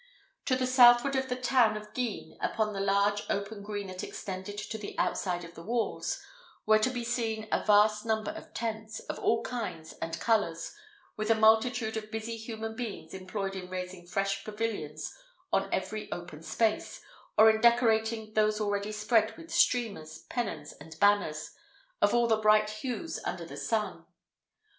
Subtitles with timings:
[0.45, 4.59] To the southward of the town of Guisnes, upon the large open green that extended
[4.73, 6.19] on the outside of the walls,
[6.65, 10.73] were to be seen a vast number of tents, of all kinds and colours,
[11.17, 15.15] with a multitude of busy human beings employed in raising fresh pavilions
[15.53, 17.01] on every open space,
[17.37, 21.51] or in decorating those already spread with streamers, pennons, and banners,
[22.01, 24.03] of all the bright hues under the sun.